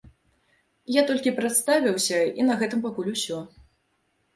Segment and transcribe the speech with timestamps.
[0.95, 3.37] Я толькі прадставіўся, і на гэтым пакуль усё.